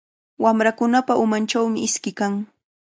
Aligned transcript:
Wamrakunapa 0.43 1.13
umanchawmi 1.23 1.79
iski 1.87 2.11
kan. 2.19 2.33